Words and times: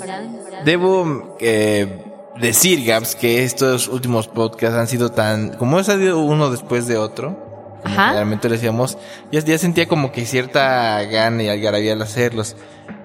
Debo 0.64 1.36
eh, 1.38 2.02
decir, 2.40 2.84
Gaps, 2.84 3.14
que 3.14 3.44
estos 3.44 3.86
últimos 3.86 4.26
podcasts 4.26 4.76
han 4.76 4.88
sido 4.88 5.10
tan... 5.12 5.50
Como 5.50 5.78
ha 5.78 5.84
salido 5.84 6.18
uno 6.18 6.50
después 6.50 6.88
de 6.88 6.96
otro, 6.96 7.78
Ajá. 7.84 8.14
realmente 8.14 8.48
le 8.48 8.56
decíamos, 8.56 8.98
ya, 9.30 9.38
ya 9.40 9.56
sentía 9.56 9.86
como 9.86 10.10
que 10.10 10.26
cierta 10.26 11.00
gana 11.04 11.44
y 11.44 11.48
algarabía 11.48 11.92
al 11.92 12.02
hacerlos. 12.02 12.56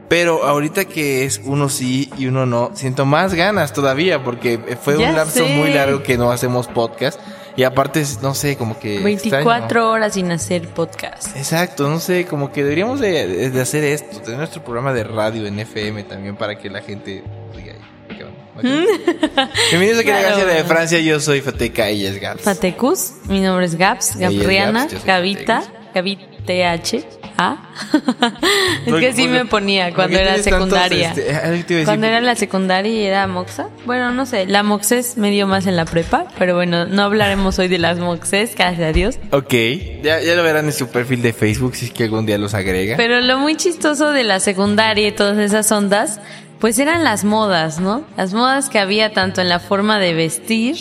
Pero 0.10 0.46
ahorita 0.46 0.86
que 0.86 1.26
es 1.26 1.42
uno 1.46 1.70
sí 1.70 2.10
y 2.18 2.26
uno 2.26 2.48
no, 2.48 2.72
siento 2.74 3.06
más 3.06 3.36
ganas 3.36 3.72
todavía 3.72 4.24
porque 4.24 4.58
fue 4.82 4.98
Ya 4.98 5.10
un 5.10 5.16
lapso 5.16 5.46
sé. 5.46 5.56
muy 5.56 5.72
largo 5.74 6.02
que 6.02 6.18
no 6.18 6.32
hacemos 6.32 6.68
podcast. 6.68 7.20
Y 7.56 7.64
aparte, 7.64 8.04
no 8.22 8.34
sé, 8.34 8.58
como 8.58 8.80
que... 8.80 9.00
24 9.00 9.52
extraño. 9.62 9.90
horas 9.90 10.14
sin 10.14 10.32
hacer 10.32 10.68
podcast. 10.70 11.36
Exacto, 11.36 11.90
no 11.90 12.00
sé, 12.00 12.26
como 12.26 12.52
que 12.52 12.64
deberíamos 12.64 13.00
de, 13.00 13.50
de- 13.50 13.62
hacer 13.62 13.84
esto, 13.84 14.20
tener 14.22 14.40
nuestro 14.40 14.64
programa 14.64 14.94
de 14.94 15.04
radio 15.04 15.46
en 15.46 15.60
FM 15.60 16.04
también 16.04 16.36
para 16.36 16.58
que 16.58 16.70
la 16.70 16.82
gente 16.82 17.24
¿qué 18.10 18.24
onda? 18.24 18.62
Bienvenidos 19.70 20.00
a. 20.00 20.20
Elegancia 20.20 20.46
de 20.46 20.64
Francia, 20.64 21.00
yo 21.00 21.20
soy 21.20 21.42
Fateca 21.42 21.92
y 21.92 22.06
es 22.06 22.20
Gaps. 22.20 22.44
Fatecus, 22.44 23.14
mi 23.28 23.42
nombre 23.42 23.66
es 23.66 23.76
Gaps, 23.76 24.16
Ella 24.16 24.30
Gabriana, 24.32 24.80
Gaps, 24.82 24.94
yo 24.94 25.00
soy 25.00 25.08
Es 28.86 28.90
¿Por- 28.92 29.00
que 29.00 29.12
por- 29.14 29.30
me 29.30 29.46
ponía 29.46 29.94
cuando 29.94 30.18
era 30.18 30.38
secundaria. 30.42 31.10
este, 31.10 31.34
algo 31.36 31.42
te 31.42 31.46
iba 31.46 31.56
a 31.56 31.58
decir? 31.60 31.86
Cuando 31.86 32.08
era 32.08 32.22
la 32.22 32.36
secundaria 32.36 32.92
y 32.92 33.04
era 33.06 33.28
moxa. 33.28 33.68
Bueno, 33.86 34.12
no 34.12 34.26
sé, 34.26 34.46
la 34.48 34.64
moxes 34.64 35.18
me 35.18 35.30
dio 35.32 35.46
más 35.48 35.68
en 35.68 35.76
la 35.76 35.86
prepa, 35.86 36.26
pero 36.40 36.56
bueno, 36.56 36.86
no 36.86 37.04
hablaremos 37.04 37.60
hoy 37.60 37.68
de 37.68 37.78
las 37.78 38.00
moxes, 38.00 38.56
gracias 38.56 38.90
a 38.90 38.92
Dios. 38.94 39.20
Ok, 39.32 39.54
ya, 40.04 40.20
ya 40.22 40.36
lo 40.36 40.44
verán 40.44 40.66
en 40.66 40.74
su 40.74 40.88
perfil 40.90 41.22
de 41.22 41.34
Facebook 41.34 41.76
si 41.76 41.86
es 41.86 41.92
que 41.92 42.04
algún 42.06 42.26
día 42.26 42.38
los 42.38 42.54
agrega. 42.54 42.98
Pero 42.98 43.22
lo 43.22 43.38
muy 43.38 43.56
chistoso 43.56 44.12
de 44.12 44.24
la 44.24 44.40
secundaria 44.40 45.08
y 45.08 45.12
todas 45.12 45.38
esas 45.38 45.72
ondas, 45.72 46.20
pues 46.60 46.78
eran 46.80 47.04
las 47.04 47.24
modas, 47.24 47.80
¿no? 47.80 48.04
Las 48.18 48.34
modas 48.34 48.70
que 48.70 48.80
había 48.80 49.14
tanto 49.14 49.42
en 49.42 49.50
la 49.50 49.60
forma 49.60 50.00
de 50.00 50.14
vestir 50.14 50.76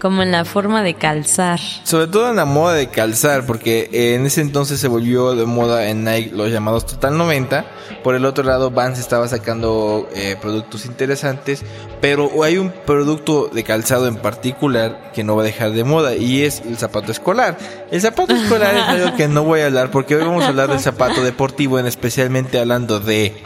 como 0.00 0.22
en 0.22 0.32
la 0.32 0.44
forma 0.44 0.82
de 0.82 0.94
calzar. 0.94 1.60
Sobre 1.84 2.06
todo 2.08 2.30
en 2.30 2.36
la 2.36 2.44
moda 2.44 2.74
de 2.74 2.88
calzar, 2.88 3.46
porque 3.46 3.88
en 3.92 4.26
ese 4.26 4.40
entonces 4.40 4.80
se 4.80 4.88
volvió 4.88 5.34
de 5.34 5.46
moda 5.46 5.88
en 5.88 6.04
Nike 6.04 6.32
los 6.34 6.50
llamados 6.50 6.86
Total 6.86 7.16
90. 7.16 7.64
Por 8.02 8.14
el 8.14 8.24
otro 8.24 8.42
lado, 8.42 8.70
Vans 8.70 8.98
estaba 8.98 9.28
sacando 9.28 10.08
eh, 10.14 10.36
productos 10.40 10.86
interesantes, 10.86 11.62
pero 12.00 12.42
hay 12.42 12.56
un 12.56 12.70
producto 12.70 13.48
de 13.52 13.62
calzado 13.62 14.08
en 14.08 14.16
particular 14.16 15.12
que 15.12 15.22
no 15.22 15.36
va 15.36 15.42
a 15.42 15.46
dejar 15.46 15.72
de 15.72 15.84
moda 15.84 16.14
y 16.14 16.42
es 16.42 16.62
el 16.66 16.78
zapato 16.78 17.12
escolar. 17.12 17.58
El 17.90 18.00
zapato 18.00 18.34
escolar 18.34 18.74
es 18.74 18.82
algo 18.82 19.16
que 19.16 19.28
no 19.28 19.44
voy 19.44 19.60
a 19.60 19.66
hablar 19.66 19.90
porque 19.90 20.16
hoy 20.16 20.24
vamos 20.24 20.44
a 20.44 20.48
hablar 20.48 20.70
del 20.70 20.80
zapato 20.80 21.22
deportivo, 21.22 21.78
en 21.78 21.86
especialmente 21.86 22.58
hablando 22.58 23.00
de 23.00 23.42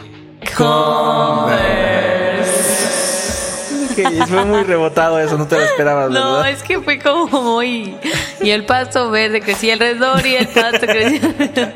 que 4.03 4.25
fue 4.27 4.45
muy 4.45 4.63
rebotado 4.63 5.19
eso, 5.19 5.37
no 5.37 5.47
te 5.47 5.55
lo 5.55 5.63
esperabas, 5.63 6.09
No, 6.11 6.33
¿verdad? 6.33 6.49
es 6.49 6.63
que 6.63 6.79
fue 6.81 6.99
como 6.99 7.41
muy... 7.41 7.95
Y 8.41 8.49
el 8.51 8.65
pasto 8.65 9.09
verde 9.09 9.41
crecía 9.41 9.73
alrededor 9.73 10.25
y 10.25 10.35
el 10.35 10.47
pasto 10.47 10.85
crecía... 10.85 11.75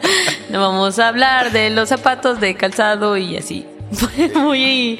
No 0.49 0.61
vamos 0.61 0.99
a 0.99 1.07
hablar 1.07 1.51
de 1.51 1.69
los 1.69 1.89
zapatos 1.89 2.39
de 2.39 2.55
calzado 2.55 3.17
y 3.17 3.37
así. 3.37 3.67
Fue 3.91 4.27
muy... 4.29 4.99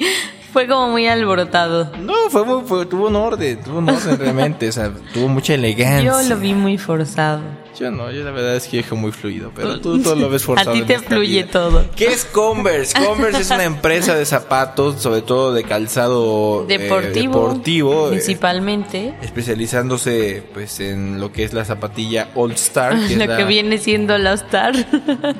Fue 0.52 0.66
como 0.66 0.88
muy 0.88 1.06
alborotado. 1.06 1.92
No, 2.00 2.12
fue, 2.30 2.44
muy- 2.44 2.62
fue- 2.66 2.86
tuvo 2.86 3.06
un 3.08 3.16
orden, 3.16 3.60
tuvo 3.62 3.78
un 3.78 3.88
orden 3.88 4.18
realmente, 4.18 4.68
o 4.68 4.72
sea, 4.72 4.90
tuvo 5.14 5.28
mucha 5.28 5.54
elegancia. 5.54 6.02
Yo 6.02 6.28
lo 6.28 6.36
vi 6.40 6.54
muy 6.54 6.76
forzado. 6.78 7.40
Yo 7.78 7.90
no, 7.90 8.10
yo 8.10 8.24
la 8.24 8.30
verdad 8.32 8.56
es 8.56 8.66
que 8.66 8.78
dije 8.78 8.94
muy 8.94 9.10
fluido, 9.12 9.52
pero 9.54 9.80
tú 9.80 9.98
todo 10.02 10.16
lo 10.16 10.28
ves 10.28 10.42
forzado. 10.44 10.70
A 10.72 10.74
ti 10.74 10.82
te 10.82 10.98
fluye 10.98 11.42
vida. 11.44 11.50
todo. 11.52 11.84
¿Qué 11.96 12.06
es 12.08 12.24
Converse? 12.24 12.92
Converse 13.02 13.40
es 13.42 13.50
una 13.50 13.64
empresa 13.64 14.14
de 14.16 14.26
zapatos, 14.26 15.00
sobre 15.00 15.22
todo 15.22 15.54
de 15.54 15.62
calzado 15.62 16.66
eh, 16.68 16.78
Deportivo. 16.78 17.32
deportivo, 17.48 18.06
eh, 18.08 18.10
Principalmente. 18.10 19.14
especializándose 19.22 20.42
pues 20.52 20.80
en 20.80 21.20
lo 21.20 21.32
que 21.32 21.44
es 21.44 21.52
la 21.52 21.64
zapatilla 21.64 22.28
All 22.34 22.52
Star, 22.52 22.98
que 23.06 23.06
es 23.14 23.16
Lo 23.18 23.26
la, 23.26 23.36
que 23.36 23.44
viene 23.44 23.78
siendo 23.78 24.18
la 24.18 24.32
Star. 24.34 24.74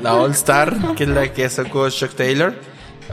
la 0.03 0.15
All 0.15 0.31
Star, 0.31 0.77
que 0.97 1.05
es 1.05 1.11
la 1.11 1.33
que 1.33 1.49
sacó 1.51 1.91
Chuck 1.91 2.15
Taylor. 2.15 2.55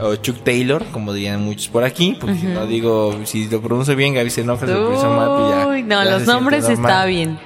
O 0.00 0.16
Chuck 0.16 0.42
Taylor, 0.44 0.84
como 0.92 1.12
dirían 1.12 1.42
muchos 1.44 1.68
por 1.68 1.84
aquí, 1.84 2.16
porque 2.20 2.36
si 2.36 2.46
no 2.46 2.66
digo, 2.66 3.18
si 3.24 3.48
lo 3.48 3.60
pronuncio 3.60 3.96
bien, 3.96 4.14
Gaby 4.14 4.30
se 4.30 4.42
enoja, 4.42 4.66
si 4.66 4.72
lo 4.72 4.80
pronuncio 4.86 5.10
mal, 5.10 5.28
pues 5.28 5.50
ya. 5.50 5.66
Uy, 5.68 5.82
no, 5.82 6.04
ya 6.04 6.10
los 6.10 6.22
se 6.22 6.26
nombres 6.26 6.68
está 6.68 7.04
bien. 7.04 7.38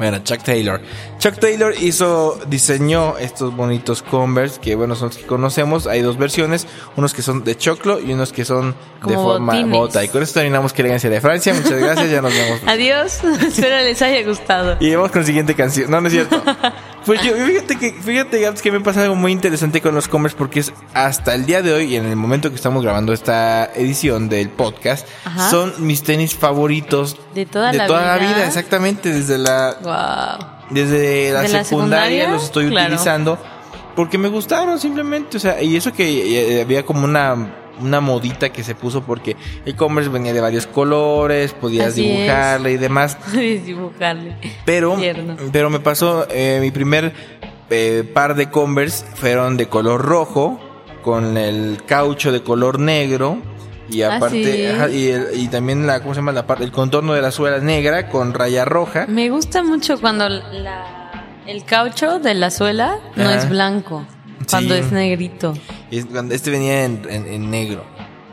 Bueno, 0.00 0.18
Chuck 0.20 0.42
Taylor. 0.42 0.80
Chuck 1.18 1.38
Taylor 1.38 1.74
hizo, 1.78 2.40
diseñó 2.46 3.18
estos 3.18 3.54
bonitos 3.54 4.02
Converse 4.02 4.58
que, 4.58 4.74
bueno, 4.74 4.94
son 4.94 5.08
los 5.08 5.18
que 5.18 5.26
conocemos. 5.26 5.86
Hay 5.86 6.00
dos 6.00 6.16
versiones, 6.16 6.66
unos 6.96 7.12
que 7.12 7.20
son 7.20 7.44
de 7.44 7.54
choclo 7.54 8.00
y 8.00 8.14
unos 8.14 8.32
que 8.32 8.46
son 8.46 8.70
de 8.70 8.76
Como 9.02 9.22
forma 9.22 9.52
botines. 9.52 9.76
bota. 9.78 10.02
Y 10.02 10.08
con 10.08 10.22
esto 10.22 10.40
terminamos 10.40 10.72
que 10.72 10.80
elegancia 10.80 11.10
de 11.10 11.20
Francia. 11.20 11.52
Muchas 11.52 11.78
gracias, 11.78 12.10
ya 12.10 12.22
nos 12.22 12.32
vemos. 12.32 12.60
Adiós. 12.66 13.22
Espero 13.46 13.76
les 13.76 14.00
haya 14.00 14.26
gustado. 14.26 14.78
Y 14.80 14.94
vamos 14.94 15.10
con 15.10 15.20
la 15.20 15.26
siguiente 15.26 15.54
canción. 15.54 15.90
No, 15.90 16.00
no 16.00 16.06
es 16.06 16.14
cierto. 16.14 16.42
Pues 17.10 17.22
yo, 17.24 17.34
fíjate 17.34 17.76
que, 17.76 17.92
fíjate, 17.92 18.40
Gabs, 18.40 18.62
que 18.62 18.70
me 18.70 18.78
pasa 18.80 19.02
algo 19.02 19.16
muy 19.16 19.32
interesante 19.32 19.80
con 19.80 19.96
los 19.96 20.06
Converse 20.06 20.36
porque 20.38 20.60
es 20.60 20.72
hasta 20.94 21.34
el 21.34 21.44
día 21.44 21.60
de 21.60 21.72
hoy 21.72 21.94
y 21.94 21.96
en 21.96 22.06
el 22.06 22.14
momento 22.14 22.50
que 22.50 22.54
estamos 22.54 22.84
grabando 22.84 23.12
esta 23.12 23.64
edición 23.74 24.28
del 24.28 24.48
podcast, 24.48 25.08
Ajá. 25.24 25.50
son 25.50 25.74
mis 25.78 26.04
tenis 26.04 26.36
favoritos 26.36 27.16
De 27.34 27.46
toda 27.46 27.72
de 27.72 27.78
la 27.78 27.86
toda 27.88 28.06
la 28.06 28.18
vida. 28.18 28.46
exactamente, 28.46 29.12
desde 29.12 29.38
la 29.38 29.76
Wow. 29.82 30.46
desde 30.70 31.32
la 31.32 31.42
¿De 31.42 31.48
la 31.48 31.64
secundaria 31.64 32.28
los 32.30 32.44
estoy 32.44 32.68
Claro. 32.68 32.86
utilizando 32.94 33.38
porque 33.96 34.16
me 34.16 34.28
gustaron 34.28 34.78
simplemente, 34.78 35.36
o 35.36 35.40
sea, 35.40 35.60
y 35.60 35.74
eso 35.74 35.92
que 35.92 36.58
eh, 36.58 36.62
había 36.62 36.86
como 36.86 37.04
una 37.06 37.56
una 37.80 38.00
modita 38.00 38.50
que 38.50 38.62
se 38.64 38.74
puso 38.74 39.02
porque 39.02 39.36
el 39.64 39.74
Converse 39.76 40.10
venía 40.10 40.32
de 40.32 40.40
varios 40.40 40.66
colores, 40.66 41.52
podías 41.52 41.88
Así 41.88 42.02
dibujarle 42.02 42.72
y 42.72 42.76
demás, 42.76 43.16
Dibujarle. 43.32 44.36
pero 44.64 44.96
Tierno. 44.96 45.36
pero 45.52 45.70
me 45.70 45.80
pasó 45.80 46.26
eh, 46.30 46.58
mi 46.60 46.70
primer 46.70 47.12
eh, 47.70 48.04
par 48.14 48.34
de 48.34 48.50
Converse 48.50 49.04
fueron 49.14 49.56
de 49.56 49.66
color 49.66 50.02
rojo 50.02 50.60
con 51.02 51.36
el 51.38 51.82
caucho 51.86 52.30
de 52.32 52.42
color 52.42 52.78
negro 52.78 53.38
y 53.88 54.02
Ah, 54.02 54.16
aparte 54.16 54.38
y, 54.92 55.08
el- 55.08 55.28
y 55.34 55.48
también 55.48 55.86
la 55.86 56.00
cómo 56.00 56.14
se 56.14 56.18
llama 56.20 56.30
la 56.32 56.46
parte 56.46 56.62
el 56.62 56.70
contorno 56.70 57.12
de 57.14 57.22
la 57.22 57.30
suela 57.32 57.58
negra 57.58 58.08
con 58.08 58.34
raya 58.34 58.64
roja. 58.64 59.06
Me 59.08 59.30
gusta 59.30 59.62
mucho 59.64 60.00
cuando 60.00 60.28
la, 60.28 61.42
el 61.46 61.64
caucho 61.64 62.18
de 62.20 62.34
la 62.34 62.50
suela 62.50 62.98
no 63.16 63.24
Ajá. 63.24 63.34
es 63.38 63.48
blanco. 63.48 64.06
Cuando 64.50 64.74
es 64.74 64.92
negrito. 64.92 65.54
Es 65.90 66.06
cuando- 66.06 66.34
Este 66.34 66.50
venía 66.50 66.84
en, 66.84 67.02
en- 67.08 67.26
en 67.26 67.50
negro 67.50 67.84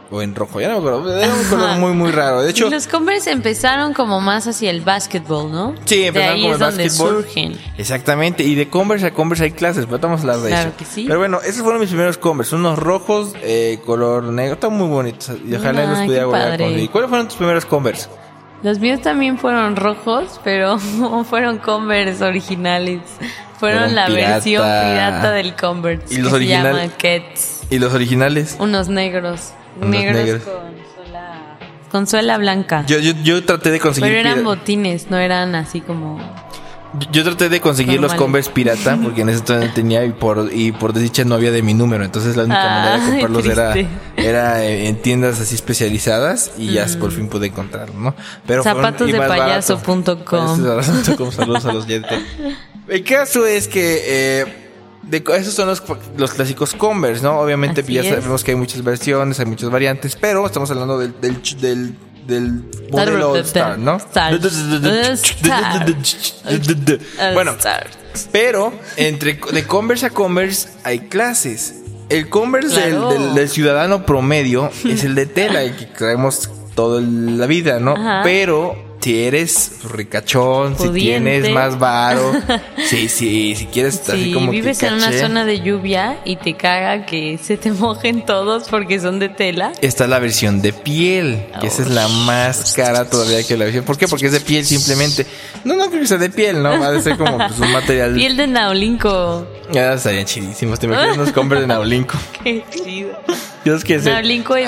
o 0.09 0.21
en 0.21 0.35
rojo, 0.35 0.61
ya 0.61 0.69
no 0.69 0.75
me 0.75 0.87
acuerdo. 0.87 1.17
Era 1.21 1.33
un 1.33 1.43
color 1.49 1.75
muy, 1.79 1.91
muy 1.91 2.11
raro. 2.11 2.41
De 2.41 2.51
hecho, 2.51 2.67
y 2.67 2.69
los 2.69 2.87
Converse 2.87 3.29
empezaron 3.29 3.93
como 3.93 4.21
más 4.21 4.47
hacia 4.47 4.69
el 4.69 4.79
básquetbol, 4.79 5.51
¿no? 5.51 5.75
sí, 5.83 5.97
de 5.97 6.07
empezaron 6.07 6.35
ahí 6.35 6.41
como 6.43 6.53
es 6.55 6.61
el 6.61 6.67
donde 6.67 6.83
básquetbol. 6.85 7.23
surgen. 7.25 7.57
Exactamente. 7.77 8.43
Y 8.43 8.55
de 8.55 8.69
Converse 8.69 9.07
a 9.07 9.13
Converse 9.13 9.43
hay 9.43 9.51
clases, 9.51 9.85
pero 9.85 10.07
a 10.07 10.13
hablar 10.13 10.37
de 10.37 10.47
Claro 10.49 10.69
eso. 10.69 10.77
que 10.77 10.85
sí. 10.85 11.03
Pero 11.07 11.19
bueno, 11.19 11.41
esos 11.41 11.61
fueron 11.61 11.81
mis 11.81 11.89
primeros 11.89 12.17
Converse. 12.17 12.55
Unos 12.55 12.79
rojos, 12.79 13.33
eh, 13.43 13.79
color 13.85 14.23
negro. 14.23 14.53
Están 14.53 14.73
muy 14.73 14.87
bonitos. 14.87 15.31
Y 15.45 15.53
ojalá 15.55 15.85
los 15.85 15.99
pudiera 16.05 16.29
padre. 16.31 16.57
conseguir. 16.63 16.89
¿Cuáles 16.89 17.09
fueron 17.09 17.27
tus 17.27 17.37
primeros 17.37 17.65
Converse? 17.65 18.07
Los 18.63 18.79
míos 18.79 19.01
también 19.01 19.37
fueron 19.37 19.75
rojos, 19.75 20.39
pero 20.43 20.77
fueron 21.29 21.57
Converse 21.59 22.23
originales. 22.23 23.01
Fueron 23.59 23.79
Fueron 23.89 23.95
la 23.95 24.05
pirata. 24.07 24.33
versión 24.33 24.63
pirata 24.63 25.31
del 25.31 25.55
Converse. 25.55 26.13
¿Y 26.13 26.17
los 26.17 26.29
que 26.29 26.35
original- 26.35 26.73
Se 26.75 26.81
llama 26.81 26.93
Kets. 26.97 27.61
¿Y 27.69 27.79
los 27.79 27.93
originales? 27.93 28.57
Unos 28.59 28.87
negros. 28.89 29.53
Unos 29.77 29.89
negros, 29.89 30.23
negros. 30.23 30.43
con 30.43 30.75
suela, 31.05 31.57
con 31.91 32.07
suela 32.07 32.37
blanca. 32.37 32.83
Yo, 32.87 32.97
yo, 32.99 33.13
yo 33.23 33.43
traté 33.45 33.69
de 33.71 33.79
conseguir. 33.79 34.09
pero 34.09 34.19
eran 34.19 34.43
botines, 34.43 35.09
no 35.11 35.17
eran 35.17 35.53
así 35.55 35.81
como... 35.81 36.19
Yo- 37.11 37.23
traté 37.23 37.49
de 37.49 37.61
conseguir 37.61 37.99
los. 37.99 38.13
Converse 38.13 38.51
pirata 38.51 38.97
porque 39.03 39.21
en 39.21 39.29
ese 39.29 39.39
entonces 39.39 39.73
tenía 39.73 40.03
y 40.05 40.11
por 40.11 40.49
y 40.51 40.71
por 40.71 40.93
desdicha 40.93 41.23
no 41.23 41.35
había 41.35 41.51
de 41.51 41.61
mi 41.61 41.73
número, 41.73 42.03
entonces 42.03 42.35
la 42.35 42.43
única 42.43 42.63
manera 42.63 42.97
de 42.97 43.11
comprarlos 43.11 43.45
era 43.45 43.75
era 44.15 44.63
eh, 44.63 44.87
en 44.87 45.01
tiendas 45.01 45.39
así 45.39 45.55
especializadas 45.55 46.51
y 46.57 46.73
ya 46.73 46.87
por 46.99 47.11
fin 47.11 47.27
pude 47.27 47.47
encontrarlo, 47.47 47.99
¿no? 47.99 48.15
Pero. 48.45 48.63
Zapatosdepayaso.com. 48.63 50.57
Saludos 51.31 51.65
a 51.65 51.73
los 51.73 51.87
Yete. 51.87 52.19
El 52.87 53.03
caso 53.03 53.45
es 53.45 53.67
que 53.67 54.01
eh, 54.05 54.45
de, 55.03 55.23
esos 55.37 55.53
son 55.53 55.67
los, 55.67 55.83
los 56.17 56.31
clásicos 56.31 56.73
Converse, 56.73 57.23
¿no? 57.23 57.39
Obviamente 57.39 57.81
Así 57.81 57.93
ya 57.93 58.03
sabemos 58.03 58.43
que 58.43 58.51
hay 58.51 58.57
muchas 58.57 58.83
versiones, 58.83 59.39
hay 59.39 59.45
muchas 59.45 59.69
variantes, 59.69 60.15
pero 60.15 60.45
estamos 60.45 60.69
hablando 60.71 60.97
del, 60.97 61.13
del, 61.21 61.95
del 62.27 62.63
modelo 62.91 63.33
Star, 63.37 63.77
¿no? 63.79 63.97
Star. 63.97 65.85
Bueno, 67.33 67.55
pero 68.31 68.73
entre 68.97 69.39
de 69.51 69.63
Converse 69.65 70.05
a 70.07 70.09
Converse 70.09 70.69
hay 70.83 70.99
clases. 70.99 71.75
El 72.09 72.29
Converse 72.29 72.79
del- 72.79 73.09
del, 73.09 73.35
del 73.35 73.49
ciudadano 73.49 74.05
promedio 74.05 74.71
es 74.85 75.03
el 75.03 75.15
de 75.15 75.25
tela, 75.25 75.61
el 75.63 75.75
que 75.75 75.85
traemos 75.85 76.49
toda 76.75 77.01
la 77.01 77.45
vida, 77.47 77.79
¿no? 77.79 77.91
Ajá. 77.95 78.21
Pero 78.23 78.75
si 79.07 79.23
eres 79.23 79.71
ricachón, 79.85 80.77
si 80.77 80.89
tienes 80.89 81.49
más 81.51 81.79
varo, 81.79 82.33
sí, 82.89 83.07
sí, 83.07 83.55
si 83.55 83.67
quieres 83.67 84.01
así 84.01 84.25
Si 84.25 84.33
como 84.33 84.51
que 84.51 84.57
vives 84.57 84.83
en 84.83 84.95
una 84.95 85.13
zona 85.13 85.45
de 85.45 85.61
lluvia 85.61 86.17
y 86.25 86.35
te 86.35 86.57
caga 86.57 87.05
que 87.05 87.39
se 87.41 87.55
te 87.55 87.71
mojen 87.71 88.25
todos 88.25 88.67
porque 88.67 88.99
son 88.99 89.19
de 89.19 89.29
tela. 89.29 89.71
Está 89.81 90.07
la 90.07 90.19
versión 90.19 90.61
de 90.61 90.73
piel, 90.73 91.41
que 91.61 91.67
esa 91.67 91.83
es 91.83 91.89
la 91.89 92.09
más 92.09 92.73
cara 92.73 93.09
todavía 93.09 93.41
que 93.47 93.55
la 93.55 93.63
versión. 93.63 93.85
¿Por 93.85 93.97
qué? 93.97 94.09
Porque 94.09 94.25
es 94.25 94.33
de 94.33 94.41
piel 94.41 94.65
simplemente. 94.65 95.25
No, 95.63 95.75
no 95.77 95.87
creo 95.87 96.01
que 96.01 96.07
sea 96.07 96.17
de 96.17 96.29
piel, 96.29 96.61
¿no? 96.61 96.77
Va 96.77 96.89
a 96.89 97.01
ser 97.01 97.15
como 97.15 97.37
pues, 97.37 97.57
un 97.61 97.71
material. 97.71 98.13
Piel 98.13 98.35
de 98.35 98.47
Naulinco. 98.47 99.47
Ya 99.71 99.93
estarían 99.93 100.25
chidísimos. 100.25 100.79
Te 100.79 100.87
imaginas 100.87 101.15
unos 101.17 101.31
Converse 101.31 101.61
de 101.61 101.67
Naulinco. 101.67 102.17
Qué 102.43 102.61
chido. 102.69 103.17
Dios 103.67 103.83
que 103.83 103.95
es 103.95 104.05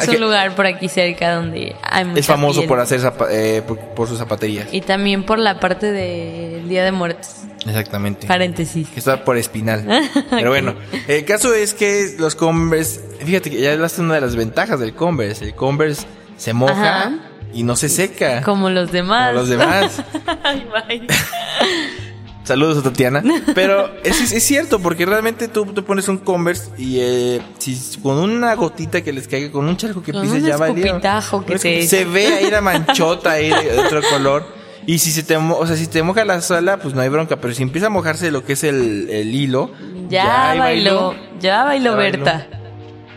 un 0.08 0.20
lugar 0.20 0.56
por 0.56 0.66
aquí 0.66 0.90
cerca 0.90 1.36
donde 1.36 1.76
hay 1.82 2.06
mucha 2.06 2.20
Es 2.20 2.26
famoso 2.28 2.60
piel. 2.62 2.68
por 2.70 2.80
hacer 2.80 3.00
zapa- 3.02 3.28
eh, 3.32 3.62
por, 3.68 3.80
por 3.80 4.08
sus 4.08 4.18
zapaterías. 4.18 4.68
Y 4.72 4.82
también 4.82 5.24
por 5.24 5.40
la 5.40 5.60
parte 5.60 5.92
del 5.92 6.68
Día 6.68 6.84
de 6.84 6.92
Muertos. 6.92 7.30
Exactamente. 7.66 8.28
Paréntesis. 8.28 8.88
Que 8.90 9.00
está 9.00 9.24
por 9.24 9.38
espinal. 9.38 9.86
Pero 10.30 10.50
bueno, 10.50 10.76
el 11.08 11.26
caso 11.26 11.54
es 11.54 11.74
que 11.74 12.16
los 12.18 12.36
Converse, 12.36 13.02
fíjate 13.26 13.50
que 13.52 13.60
ya 13.62 13.74
hablaste 13.74 14.02
una 14.02 14.16
de 14.16 14.22
las 14.22 14.36
ventajas 14.36 14.80
del 14.80 14.94
Converse. 14.94 15.46
El 15.46 15.56
Converse 15.56 16.06
se 16.38 16.54
moja 16.54 17.00
Ajá. 17.00 17.12
y 17.54 17.64
no 17.64 17.76
se 17.76 17.90
seca. 17.90 18.42
Como 18.44 18.70
los 18.70 18.92
demás. 18.92 19.30
Como 19.30 19.40
los 19.42 19.50
demás. 19.50 20.02
Ay, 20.44 20.66
bye. 20.88 21.08
Saludos 22.50 22.80
a 22.80 22.82
Tatiana. 22.82 23.22
Pero 23.54 23.92
es, 24.04 24.18
cierto, 24.44 24.80
porque 24.80 25.06
realmente 25.06 25.48
tú 25.48 25.68
te 25.68 25.84
pones 25.84 26.08
un 26.08 26.18
Converse 26.18 26.72
y 26.80 26.98
eh, 27.00 27.42
si 27.60 27.78
con 28.02 28.18
una 28.18 28.56
gotita 28.56 29.02
que 29.02 29.14
les 29.14 29.28
caiga, 29.28 29.52
con 29.52 29.68
un 29.68 29.78
charco 29.78 30.02
que 30.02 30.12
pises, 30.14 30.44
ya 30.44 30.58
valieron. 30.58 31.00
que 31.00 31.60
te 31.60 31.80
escup- 31.82 31.88
Se 31.88 32.06
ve 32.06 32.26
ahí 32.26 32.50
la 32.50 32.62
manchota 32.62 33.34
ahí 33.34 33.50
de, 33.50 33.78
otro 33.78 34.02
color. 34.02 34.48
Y 34.88 34.98
si 34.98 35.12
se 35.12 35.22
te, 35.22 35.38
o 35.38 35.68
sea, 35.68 35.76
si 35.76 35.86
te 35.86 36.02
moja 36.02 36.26
la 36.26 36.42
sala, 36.42 36.78
pues 36.78 36.96
no 36.96 37.02
hay 37.02 37.10
bronca. 37.10 37.36
Pero 37.36 37.54
si 37.54 37.62
empieza 37.62 37.86
a 37.86 37.90
mojarse 37.92 38.32
lo 38.32 38.44
que 38.44 38.54
es 38.54 38.64
el, 38.64 39.12
el 39.12 39.36
hilo, 39.36 39.70
Ya, 40.10 40.56
bailó. 40.58 41.14
Ya 41.40 41.66
bailó 41.66 41.92
Ya 41.92 41.96
bailó. 41.98 42.59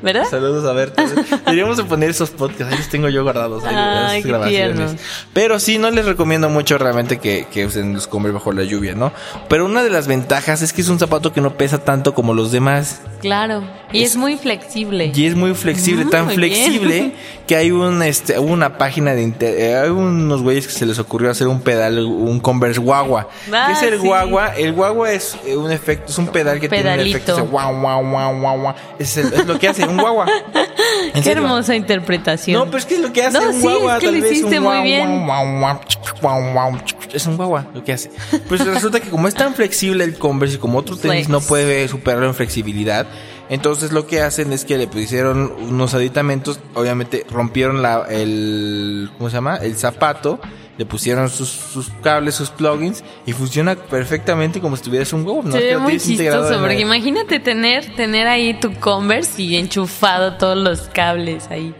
¿Verdad? 0.03 0.25
Saludos 0.29 0.65
a 0.69 0.73
Berta. 0.73 1.05
Deberíamos 1.47 1.77
de 1.79 1.85
poner 1.85 2.11
esos 2.11 2.31
podcasts, 2.31 2.73
ahí 2.73 2.79
los 2.79 2.89
tengo 2.89 3.09
yo 3.09 3.23
guardados. 3.23 3.65
ahí, 3.65 3.75
Ay, 3.77 4.23
grabaciones. 4.23 4.97
Pero 5.33 5.59
sí, 5.61 5.79
no 5.79 5.91
les 5.91 6.05
recomiendo 6.07 6.49
mucho 6.49 6.77
realmente 6.79 7.19
que, 7.19 7.47
que 7.53 7.67
usen 7.67 7.95
los 7.95 8.07
Converse 8.07 8.35
bajo 8.35 8.53
la 8.53 8.65
lluvia, 8.65 8.95
¿no? 8.95 9.13
Pero 9.49 9.65
una 9.65 9.83
de 9.83 9.91
las 9.91 10.07
ventajas 10.09 10.61
es 10.63 10.73
que 10.73 10.81
es 10.83 10.89
un 10.89 10.99
zapato 10.99 11.33
que 11.33 11.41
no 11.41 11.55
pesa 11.57 11.79
tanto 11.85 12.15
como 12.15 12.35
los 12.35 12.51
demás. 12.53 13.01
Claro. 13.21 13.63
Y 13.93 14.03
es, 14.03 14.17
muy 14.17 14.37
flexible. 14.37 15.13
Y 15.15 15.27
es 15.27 15.37
muy 15.37 15.55
flexible, 15.55 16.07
tan 16.07 16.25
Muy 16.25 16.35
flexible 16.35 16.95
bien. 16.95 17.15
que 17.47 17.57
hay 17.57 17.71
un 17.71 18.03
este 18.03 18.39
una 18.39 18.79
página 18.79 19.15
de 19.15 19.23
inter- 19.23 19.55
eh, 19.59 19.77
hay 19.77 19.91
unos 19.91 20.43
güeyes 20.43 20.67
que 20.67 20.73
se 20.73 20.87
les 20.87 20.99
ocurrió 20.99 21.31
hacer 21.31 21.47
un 21.47 21.61
pedal, 21.61 21.99
un 22.05 22.41
Converse 22.41 22.81
guagua. 22.81 23.29
Ah, 23.53 23.67
¿Qué 23.69 23.73
es 23.75 23.93
el 23.93 24.01
sí. 24.01 24.07
guagua? 24.07 24.57
El 24.57 24.73
guagua 24.73 25.13
es 25.13 25.37
eh, 25.47 25.57
un 25.57 25.71
efecto, 25.71 26.11
es 26.11 26.19
un 26.19 26.29
pedal 26.29 26.59
que 26.59 26.69
tiene 26.69 26.95
un 26.95 27.01
efecto 27.01 27.45
guau 27.47 27.81
guau 27.81 28.03
guau 28.11 28.41
guau 28.41 28.61
guau. 28.61 28.75
Es, 28.99 29.17
el- 29.19 29.33
es 29.33 29.47
lo 29.47 29.59
que 29.59 29.69
hace 29.69 29.87
un 29.93 29.99
guagua. 30.01 30.27
¿En 31.07 31.13
Qué 31.13 31.23
serio? 31.23 31.43
hermosa 31.45 31.75
interpretación. 31.77 32.59
No, 32.59 32.67
pero 32.67 32.79
es 32.79 32.87
que 32.87 32.95
es 32.95 33.01
lo 33.01 33.13
que 33.13 33.23
hace 33.25 33.39
No, 33.39 33.47
un 33.49 33.55
sí, 33.55 33.61
guagua. 33.63 33.95
es 33.95 34.01
que 34.01 34.07
tal 34.07 34.21
lo 34.21 34.27
hiciste 34.27 34.61
muy 34.61 34.69
guau, 34.69 34.83
bien. 34.83 35.27
guau, 35.27 36.53
guau. 36.53 36.79
Es 37.13 37.27
un 37.27 37.37
guagua 37.37 37.67
lo 37.75 37.85
que 37.85 37.93
hace. 37.93 38.11
Pues 38.49 38.65
resulta 38.67 39.01
que 39.01 39.11
como 39.11 39.29
es 39.29 39.35
tan 39.35 39.55
flexible 39.55 40.05
el 40.05 40.19
Converse 40.19 40.57
y 40.57 40.59
como 40.59 40.79
otro 40.79 40.97
tenis 40.97 41.27
Flex. 41.27 41.29
no 41.29 41.41
puede 41.41 41.87
superarlo 41.89 42.27
en 42.27 42.35
flexibilidad, 42.35 43.07
entonces 43.51 43.93
lo 43.93 44.07
que 44.07 44.23
hacen 44.23 44.53
es 44.53 44.65
que 44.65 44.79
le 44.79 44.87
pusieron 44.87 45.53
unos 45.69 45.93
aditamentos, 45.95 46.59
obviamente 46.75 47.27
rompieron 47.31 47.83
la, 47.83 48.07
el, 48.09 49.11
¿cómo 49.19 49.29
se 49.29 49.35
llama? 49.35 49.57
El 49.57 49.77
zapato, 49.77 50.41
le 50.79 50.87
pusieron 50.87 51.29
sus, 51.29 51.49
sus 51.49 51.91
cables, 52.03 52.35
sus 52.35 52.51
plugins 52.51 53.05
y 53.27 53.33
funciona 53.33 53.75
perfectamente 53.75 54.61
como 54.61 54.77
si 54.77 54.81
estuvieras 54.81 55.13
un 55.13 55.27
huevo. 55.27 55.43
¿no? 55.45 55.53
Se 55.53 55.59
Que 55.59 55.65
ve 55.67 55.73
lo 55.75 55.81
muy 55.81 55.99
chistoso, 55.99 56.61
porque 56.61 56.81
imagínate 56.81 57.41
tener, 57.41 57.95
tener 57.95 58.27
ahí 58.27 58.55
tu 58.55 58.73
Converse 58.75 59.43
y 59.43 59.57
enchufado 59.57 60.35
todos 60.39 60.57
los 60.57 60.83
cables 60.89 61.49
ahí. 61.51 61.75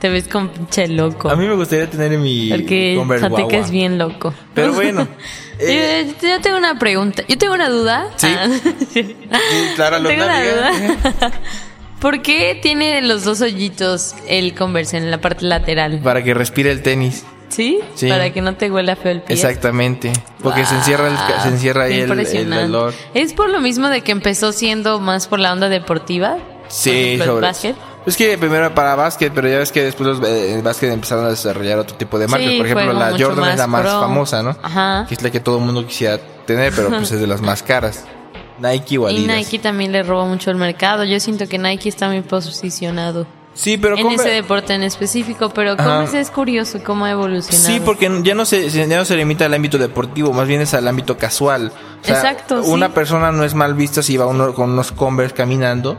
Te 0.00 0.08
ves 0.08 0.28
como 0.28 0.50
pinche 0.50 0.88
loco. 0.88 1.28
A 1.28 1.36
mí 1.36 1.46
me 1.46 1.54
gustaría 1.54 1.88
tener 1.88 2.14
en 2.14 2.22
mi 2.22 2.48
porque 2.48 2.94
Converse 2.96 3.28
es 3.50 3.70
bien 3.70 3.98
loco. 3.98 4.32
Pero 4.54 4.72
bueno. 4.72 5.06
eh, 5.58 6.14
yo, 6.22 6.28
yo 6.28 6.40
tengo 6.40 6.56
una 6.56 6.78
pregunta. 6.78 7.22
Yo 7.28 7.36
tengo 7.36 7.52
una 7.52 7.68
duda. 7.68 8.06
Sí. 8.16 8.26
Ah, 8.26 8.48
sí, 8.92 9.16
Clara 9.76 9.98
tengo 9.98 10.08
Lorna, 10.10 10.24
una 10.24 10.42
duda. 10.42 11.32
¿Por 12.00 12.22
qué 12.22 12.58
tiene 12.62 13.02
los 13.02 13.24
dos 13.24 13.42
hoyitos 13.42 14.14
el 14.26 14.54
Converse 14.54 14.96
en 14.96 15.10
la 15.10 15.20
parte 15.20 15.44
lateral? 15.44 16.00
Para 16.02 16.24
que 16.24 16.32
respire 16.32 16.70
el 16.70 16.80
tenis. 16.80 17.26
¿Sí? 17.50 17.80
Sí. 17.94 18.08
Para 18.08 18.32
que 18.32 18.40
no 18.40 18.54
te 18.54 18.70
huela 18.70 18.96
feo 18.96 19.12
el 19.12 19.22
pie. 19.22 19.34
Exactamente. 19.36 20.12
Porque 20.42 20.64
se 20.64 20.74
encierra 20.74 21.08
el, 21.08 21.42
se 21.42 21.48
encierra 21.48 21.84
ahí 21.84 21.94
el, 21.94 22.00
el 22.04 22.08
impresionante. 22.08 22.64
olor. 22.64 22.94
¿Es 23.12 23.32
por 23.34 23.50
lo 23.50 23.60
mismo 23.60 23.88
de 23.88 24.00
que 24.00 24.12
empezó 24.12 24.52
siendo 24.52 24.98
más 25.00 25.26
por 25.26 25.38
la 25.40 25.52
onda 25.52 25.68
deportiva? 25.68 26.38
Sí, 26.68 27.14
el 27.20 27.24
sobre 27.24 27.46
básquet. 27.46 27.76
Es 28.06 28.16
que 28.16 28.38
primero 28.38 28.74
para 28.74 28.94
básquet, 28.94 29.30
pero 29.34 29.46
ya 29.48 29.58
ves 29.58 29.72
que 29.72 29.82
después 29.82 30.08
los 30.08 30.26
eh, 30.26 30.54
el 30.54 30.62
básquet 30.62 30.90
empezaron 30.90 31.26
a 31.26 31.28
desarrollar 31.28 31.78
otro 31.80 31.96
tipo 31.96 32.18
de 32.18 32.28
marcas. 32.28 32.48
Sí, 32.48 32.56
Por 32.56 32.66
ejemplo, 32.66 32.92
la 32.94 33.10
Jordan 33.18 33.50
es 33.50 33.58
la 33.58 33.66
más 33.66 33.82
pro. 33.82 34.00
famosa, 34.00 34.42
¿no? 34.42 34.56
Ajá. 34.62 35.04
Que 35.06 35.14
es 35.16 35.22
la 35.22 35.30
que 35.30 35.40
todo 35.40 35.58
el 35.58 35.64
mundo 35.64 35.86
quisiera 35.86 36.18
tener, 36.46 36.72
pero 36.74 36.88
pues 36.88 37.10
es 37.12 37.20
de 37.20 37.26
las 37.26 37.42
más 37.42 37.62
caras. 37.62 38.04
Nike 38.58 38.96
o 38.98 39.10
Y. 39.10 39.26
Nike 39.26 39.58
también 39.58 39.92
le 39.92 40.02
robó 40.02 40.24
mucho 40.26 40.50
el 40.50 40.56
mercado. 40.56 41.04
Yo 41.04 41.18
siento 41.20 41.46
que 41.48 41.58
Nike 41.58 41.88
está 41.90 42.08
muy 42.08 42.20
posicionado 42.22 43.26
Sí, 43.52 43.76
pero 43.76 43.98
en 43.98 44.06
ese 44.12 44.28
deporte 44.28 44.74
en 44.74 44.82
específico, 44.82 45.50
pero 45.50 45.72
Ajá. 45.72 45.84
Converse 45.84 46.20
es 46.20 46.30
curioso 46.30 46.80
cómo 46.84 47.04
ha 47.04 47.10
evolucionado. 47.10 47.66
Sí, 47.66 47.80
porque 47.84 48.10
ya 48.22 48.34
no 48.34 48.44
se 48.44 48.68
ya 48.70 48.96
no 48.96 49.04
se 49.04 49.16
limita 49.16 49.46
al 49.46 49.54
ámbito 49.54 49.76
deportivo, 49.76 50.32
más 50.32 50.46
bien 50.46 50.60
es 50.60 50.72
al 50.72 50.86
ámbito 50.86 51.18
casual. 51.18 51.72
O 52.00 52.04
sea, 52.04 52.16
Exacto, 52.16 52.62
sí. 52.62 52.70
Una 52.70 52.94
persona 52.94 53.32
no 53.32 53.44
es 53.44 53.54
mal 53.54 53.74
vista 53.74 54.02
si 54.02 54.16
va 54.16 54.26
uno 54.26 54.54
con 54.54 54.70
unos 54.70 54.92
Converse 54.92 55.34
caminando 55.34 55.98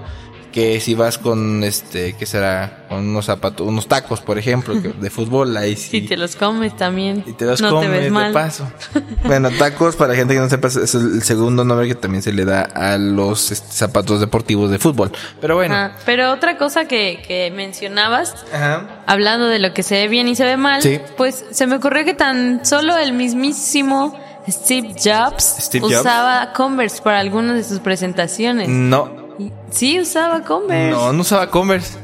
que 0.51 0.79
si 0.79 0.95
vas 0.95 1.17
con 1.17 1.63
este, 1.63 2.13
¿qué 2.17 2.25
será? 2.25 2.85
Con 2.89 3.07
unos 3.07 3.25
zapatos, 3.25 3.65
unos 3.67 3.87
tacos, 3.87 4.19
por 4.21 4.37
ejemplo, 4.37 4.73
de 4.75 5.09
fútbol, 5.09 5.55
ahí 5.57 5.75
sí. 5.75 5.89
Si 6.01 6.01
te 6.07 6.17
los 6.17 6.35
comes 6.35 6.75
también. 6.75 7.23
y 7.25 7.33
te 7.33 7.45
los 7.45 7.61
no 7.61 7.69
comes 7.69 7.85
te 7.89 7.91
ves 7.95 8.03
de 8.05 8.09
mal. 8.11 8.33
paso. 8.33 8.69
bueno, 9.25 9.49
tacos, 9.51 9.95
para 9.95 10.11
la 10.13 10.15
gente 10.19 10.33
que 10.33 10.39
no 10.41 10.49
sepa, 10.49 10.67
es 10.67 10.93
el 10.95 11.21
segundo 11.23 11.63
nombre 11.63 11.87
que 11.87 11.95
también 11.95 12.21
se 12.21 12.33
le 12.33 12.43
da 12.45 12.61
a 12.63 12.97
los 12.97 13.51
este, 13.51 13.71
zapatos 13.71 14.19
deportivos 14.19 14.69
de 14.71 14.79
fútbol. 14.79 15.11
Pero 15.39 15.55
bueno. 15.55 15.75
Ajá. 15.75 15.95
Pero 16.05 16.31
otra 16.31 16.57
cosa 16.57 16.85
que, 16.85 17.23
que 17.25 17.51
mencionabas, 17.55 18.35
Ajá. 18.53 19.03
hablando 19.07 19.47
de 19.47 19.59
lo 19.59 19.73
que 19.73 19.83
se 19.83 19.95
ve 19.95 20.07
bien 20.07 20.27
y 20.27 20.35
se 20.35 20.43
ve 20.43 20.57
mal, 20.57 20.81
Sí. 20.81 20.99
pues 21.17 21.45
se 21.51 21.67
me 21.67 21.75
ocurrió 21.77 22.03
que 22.05 22.13
tan 22.13 22.65
solo 22.65 22.97
el 22.97 23.13
mismísimo 23.13 24.19
Steve 24.49 24.95
Jobs 25.01 25.43
Steve 25.59 25.83
Jobs. 25.87 25.99
usaba 25.99 26.51
Converse 26.53 27.01
para 27.01 27.19
algunas 27.19 27.55
de 27.55 27.63
sus 27.63 27.79
presentaciones. 27.79 28.67
No, 28.67 29.20
Sí, 29.69 29.99
usaba 29.99 30.41
Converse. 30.43 30.91
no, 30.91 31.13
no 31.13 31.21
usaba 31.21 31.49
Converse. 31.49 31.97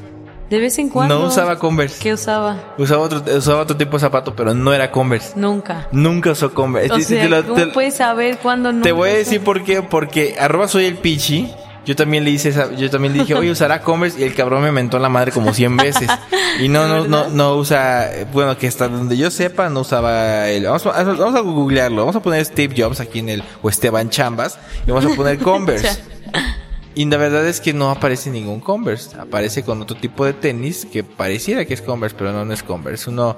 De 0.50 0.60
vez 0.60 0.78
en 0.80 0.88
cuando. 0.90 1.20
No 1.20 1.26
usaba 1.28 1.60
Converse. 1.60 2.02
¿Qué 2.02 2.14
usaba? 2.14 2.56
Usaba 2.78 3.02
otro, 3.02 3.22
usaba 3.38 3.62
otro 3.62 3.76
tipo 3.76 3.98
de 3.98 4.00
zapato, 4.02 4.34
pero 4.34 4.54
no 4.54 4.74
era 4.74 4.92
Converse. 4.92 5.34
Nunca. 5.36 5.90
Nunca 5.92 6.32
usó 6.32 6.54
Converse. 6.54 6.94
O 6.94 7.00
sea, 7.02 7.22
te 7.22 7.28
lo- 7.30 7.44
¿cómo 7.44 7.56
te- 7.56 7.68
puedes 7.68 7.96
saber 7.96 8.38
cuándo 8.38 8.72
no? 8.72 8.82
Te 8.82 8.94
voy 8.94 9.10
a 9.10 9.14
decir 9.14 9.42
por 9.44 9.64
qué, 9.64 9.82
porque 9.82 10.36
arroba 10.40 10.68
soy 10.70 10.86
el 10.86 10.96
pichi. 10.96 11.52
Yo 11.86 11.96
también 11.96 12.24
le 12.26 12.32
hice 12.32 12.50
esa- 12.50 12.74
yo 12.74 12.90
también 12.90 13.14
le 13.14 13.20
dije, 13.20 13.34
oye, 13.34 13.50
usará 13.52 13.82
Converse 13.82 14.20
y 14.20 14.24
el 14.24 14.36
cabrón 14.36 14.62
me 14.62 14.72
mentó 14.74 15.00
la 15.00 15.08
madre 15.10 15.32
como 15.34 15.54
100 15.54 15.76
veces. 15.78 16.10
Y 16.62 16.68
no, 16.70 16.86
no, 16.88 17.06
no, 17.08 17.30
no 17.30 17.56
usa, 17.56 18.10
bueno, 18.34 18.58
que 18.58 18.68
hasta 18.68 18.88
donde 18.90 19.16
yo 19.18 19.30
sepa, 19.32 19.70
no 19.70 19.82
usaba 19.82 20.50
el, 20.50 20.66
vamos 20.66 20.86
a, 20.86 21.04
vamos 21.04 21.36
a 21.36 21.40
googlearlo, 21.42 21.98
vamos 22.02 22.16
a 22.18 22.22
poner 22.22 22.44
Steve 22.46 22.74
Jobs 22.78 23.00
aquí 23.00 23.20
en 23.20 23.30
el, 23.30 23.44
o 23.62 23.70
Esteban 23.70 24.10
Chambas, 24.10 24.58
y 24.86 24.92
vamos 24.92 25.12
a 25.12 25.16
poner 25.16 25.38
Converse. 25.44 26.02
Y 26.98 27.06
la 27.06 27.18
verdad 27.18 27.48
es 27.48 27.62
que 27.62 27.74
no 27.74 27.92
aparece 27.92 28.32
ningún 28.32 28.60
Converse, 28.60 29.16
aparece 29.20 29.64
con 29.64 29.80
otro 29.82 29.96
tipo 29.96 30.26
de 30.26 30.34
tenis 30.34 30.86
que 30.92 31.04
pareciera 31.04 31.64
que 31.66 31.76
es 31.76 31.82
Converse, 31.84 32.16
pero 32.18 32.32
no, 32.34 32.44
no 32.44 32.52
es 32.54 32.64
Converse, 32.64 33.12
uno, 33.12 33.38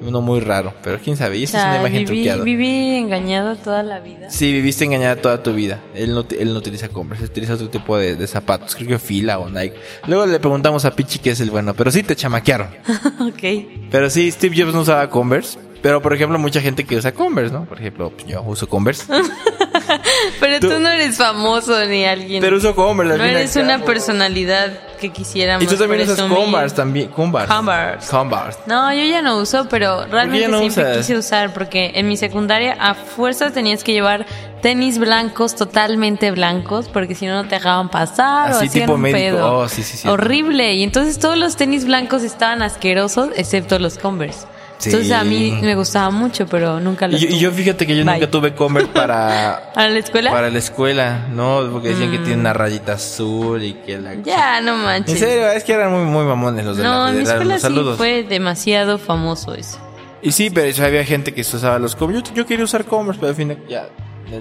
uno 0.00 0.20
muy 0.20 0.40
raro, 0.40 0.74
pero 0.82 0.98
quién 0.98 1.16
sabe, 1.16 1.38
y 1.38 1.42
O 1.42 1.44
esa 1.44 1.58
es 1.58 1.64
una 1.66 1.76
imagen 1.78 2.04
viví, 2.04 2.24
truqueada. 2.24 2.42
viví 2.42 2.96
engañado 2.96 3.54
toda 3.54 3.84
la 3.84 4.00
vida. 4.00 4.28
Sí, 4.28 4.52
viviste 4.52 4.84
engañada 4.84 5.14
toda 5.22 5.40
tu 5.40 5.52
vida. 5.54 5.78
Él 5.94 6.14
no, 6.14 6.26
él 6.36 6.52
no 6.52 6.58
utiliza 6.58 6.88
Converse, 6.88 7.24
utiliza 7.26 7.54
otro 7.54 7.68
tipo 7.68 7.96
de, 7.96 8.16
de 8.16 8.26
zapatos. 8.26 8.74
Creo 8.74 8.88
que 8.88 8.98
Fila 8.98 9.38
o 9.38 9.48
Nike. 9.48 9.76
Luego 10.08 10.26
le 10.26 10.40
preguntamos 10.40 10.84
a 10.84 10.90
Pichi 10.90 11.20
qué 11.20 11.30
es 11.30 11.40
el 11.40 11.52
bueno, 11.52 11.74
pero 11.74 11.92
sí 11.92 12.02
te 12.02 12.16
chamaquearon. 12.16 12.68
ok. 13.20 13.88
Pero 13.88 14.10
sí, 14.10 14.28
Steve 14.32 14.56
Jobs 14.60 14.74
no 14.74 14.80
usaba 14.80 15.08
Converse. 15.08 15.60
Pero 15.80 16.02
por 16.02 16.12
ejemplo, 16.12 16.36
mucha 16.40 16.60
gente 16.60 16.82
que 16.82 16.96
usa 16.96 17.12
Converse, 17.12 17.52
¿no? 17.52 17.66
Por 17.66 17.78
ejemplo, 17.78 18.12
yo 18.26 18.42
uso 18.42 18.68
Converse. 18.68 19.04
Pero 20.40 20.60
Tú- 20.60 20.68
tú, 20.70 20.78
no 20.80 20.88
eres 20.88 21.16
famoso 21.16 21.84
ni 21.86 22.04
alguien. 22.04 22.40
Pero 22.40 22.56
uso 22.56 22.74
Converse. 22.74 23.16
no 23.18 23.24
eres 23.24 23.56
una 23.56 23.78
personalidad 23.84 24.72
que 25.00 25.10
quisiéramos. 25.10 25.62
Y 25.62 25.66
tú 25.66 25.76
también 25.76 26.02
usas. 26.02 26.20
Converse 26.22 26.74
también. 26.76 27.08
Converse. 27.08 27.48
Converse. 27.52 28.10
Converse. 28.10 28.58
No, 28.66 28.92
yo 28.94 29.04
ya 29.04 29.22
no 29.22 29.36
uso, 29.38 29.66
pero 29.68 30.06
realmente 30.06 30.48
no 30.48 30.58
siempre 30.60 30.84
usas? 30.84 30.96
quise 30.98 31.16
usar 31.18 31.52
porque 31.52 31.92
en 31.94 32.08
mi 32.08 32.16
secundaria 32.16 32.76
a 32.80 32.94
fuerzas 32.94 33.52
tenías 33.52 33.84
que 33.84 33.92
llevar 33.92 34.24
tenis 34.62 34.98
blancos, 34.98 35.54
totalmente 35.54 36.30
blancos, 36.30 36.88
porque 36.88 37.14
si 37.14 37.26
no 37.26 37.34
no 37.42 37.48
te 37.48 37.56
dejaban 37.56 37.90
pasar 37.90 38.50
Así 38.52 38.64
o 38.64 38.68
hacían 38.68 38.84
tipo 38.86 38.94
un 38.94 39.00
médico. 39.02 39.18
pedo. 39.36 39.58
Oh, 39.58 39.68
sí, 39.68 39.82
sí, 39.82 39.96
sí. 39.98 40.08
Horrible. 40.08 40.74
Y 40.74 40.82
entonces 40.82 41.18
todos 41.18 41.36
los 41.36 41.56
tenis 41.56 41.84
blancos 41.84 42.22
estaban 42.22 42.62
asquerosos, 42.62 43.28
excepto 43.36 43.78
los 43.78 43.98
Converse. 43.98 44.46
Sí. 44.78 44.90
Entonces 44.90 45.12
a 45.12 45.24
mí 45.24 45.58
me 45.62 45.74
gustaba 45.74 46.10
mucho, 46.10 46.46
pero 46.46 46.78
nunca 46.80 47.06
Y 47.06 47.12
los 47.12 47.20
yo, 47.22 47.28
y 47.28 47.38
yo 47.38 47.50
fíjate 47.50 47.86
que 47.86 47.96
yo 47.96 48.04
Bye. 48.04 48.14
nunca 48.14 48.30
tuve 48.30 48.54
Converse 48.54 48.88
para, 48.92 49.56
¿A 49.74 49.88
la 49.88 49.98
escuela? 49.98 50.30
para 50.30 50.50
la 50.50 50.58
escuela, 50.58 51.26
¿no? 51.32 51.66
Porque 51.72 51.88
decían 51.88 52.10
que 52.10 52.18
tiene 52.18 52.40
una 52.40 52.52
rayita 52.52 52.92
azul 52.92 53.62
y 53.62 53.72
que 53.74 53.98
la... 53.98 54.14
Ya, 54.16 54.60
no 54.60 54.76
manches. 54.76 55.14
En 55.14 55.28
serio, 55.28 55.48
es 55.50 55.64
que 55.64 55.72
eran 55.72 55.90
muy, 55.92 56.04
muy 56.04 56.24
mamones 56.24 56.64
los 56.66 56.76
de 56.76 56.82
No, 56.82 57.04
la 57.04 57.10
en 57.10 57.16
mi 57.16 57.22
escuela 57.22 57.44
Los 57.44 57.54
sí 57.54 57.60
saludos. 57.62 57.96
fue 57.96 58.22
demasiado 58.22 58.98
famoso 58.98 59.54
eso. 59.54 59.78
Y 60.22 60.32
sí, 60.32 60.50
pero 60.50 60.66
eso 60.66 60.84
había 60.84 61.04
gente 61.04 61.32
que 61.32 61.40
usaba 61.40 61.78
los 61.78 61.96
Converse. 61.96 62.24
Yo, 62.28 62.34
yo 62.34 62.46
quería 62.46 62.64
usar 62.64 62.84
Converse, 62.84 63.18
pero 63.20 63.30
al 63.30 63.36
fin 63.36 63.56
ya... 63.68 63.88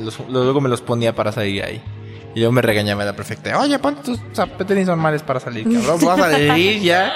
los- 0.01 0.19
luego 0.29 0.59
me 0.59 0.67
los 0.69 0.81
ponía 0.81 1.15
para 1.15 1.31
salir 1.31 1.63
ahí. 1.63 1.81
Y 2.35 2.41
yo 2.41 2.51
me 2.51 2.61
regañaba 2.61 3.05
la 3.05 3.15
perfecta. 3.15 3.57
Oye, 3.59 3.79
ponte 3.79 4.03
tus 4.03 4.19
zap- 4.35 4.63
tenis 4.67 4.85
normales 4.87 5.23
para 5.23 5.39
salir, 5.39 5.63
cabrón. 5.63 5.99
Vas 6.05 6.19
a 6.19 6.31
salir 6.31 6.81
ya. 6.83 7.13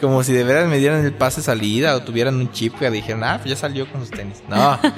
Como 0.00 0.22
si 0.24 0.32
de 0.32 0.42
veras 0.42 0.68
me 0.68 0.78
dieran 0.78 1.04
el 1.04 1.12
pase 1.12 1.40
de 1.42 1.44
salida 1.44 1.94
o 1.96 2.02
tuvieran 2.02 2.34
un 2.36 2.50
chip 2.50 2.74
que 2.78 2.90
dijeran, 2.90 3.24
ah, 3.24 3.40
ya 3.44 3.56
salió 3.56 3.86
con 3.90 4.00
sus 4.00 4.10
tenis. 4.10 4.42
No. 4.48 4.78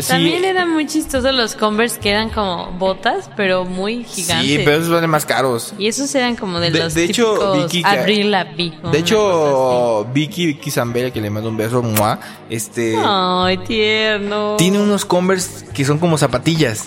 Sí, 0.00 0.06
También 0.06 0.44
eran 0.44 0.70
muy 0.70 0.86
chistosos 0.86 1.34
los 1.34 1.56
Converse 1.56 1.98
que 1.98 2.10
eran 2.10 2.30
como 2.30 2.70
botas, 2.78 3.28
pero 3.36 3.64
muy 3.64 4.04
gigantes. 4.04 4.46
sí, 4.46 4.60
pero 4.64 4.76
esos 4.76 4.88
valen 4.88 5.10
más 5.10 5.26
caros. 5.26 5.74
Y 5.78 5.88
esos 5.88 6.14
eran 6.14 6.36
como 6.36 6.60
de, 6.60 6.70
De- 6.70 6.78
los 6.78 6.94
de 6.94 7.04
hecho, 7.06 7.54
Vicky, 7.54 7.82
Lavigne, 7.82 8.78
o 8.84 8.90
De 8.90 8.98
hecho, 9.00 10.06
Vicky, 10.14 10.46
Vicky 10.46 10.70
Zambella, 10.70 11.10
que 11.10 11.20
le 11.20 11.28
mando 11.28 11.48
un 11.48 11.56
beso, 11.56 11.82
¡mua! 11.82 12.20
este. 12.48 12.96
Ay, 13.04 13.58
tierno. 13.58 14.54
tiene 14.56 14.78
unos 14.78 15.04
Converse 15.04 15.66
que 15.74 15.84
son 15.84 15.98
como 15.98 16.16
zapatillas. 16.16 16.86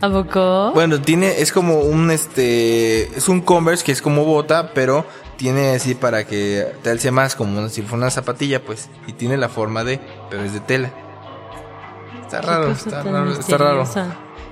¿A 0.00 0.08
poco? 0.08 0.72
Bueno, 0.72 1.00
tiene, 1.00 1.40
es 1.40 1.52
como 1.52 1.80
un, 1.80 2.10
este, 2.10 3.16
es 3.16 3.28
un 3.28 3.42
Converse 3.42 3.84
que 3.84 3.92
es 3.92 4.00
como 4.00 4.24
bota, 4.24 4.72
pero 4.72 5.04
tiene 5.36 5.70
así 5.70 5.94
para 5.94 6.24
que 6.24 6.72
te 6.82 6.90
alce 6.90 7.10
más, 7.10 7.36
como 7.36 7.68
si 7.68 7.82
fuera 7.82 8.04
una 8.04 8.10
zapatilla, 8.10 8.62
pues, 8.64 8.88
y 9.06 9.12
tiene 9.12 9.36
la 9.36 9.48
forma 9.48 9.84
de, 9.84 10.00
pero 10.30 10.42
es 10.42 10.52
de 10.54 10.60
tela. 10.60 10.90
Está 12.22 12.40
raro, 12.40 12.70
está 12.70 13.02
raro, 13.02 13.32
está 13.32 13.58
raro. 13.58 13.84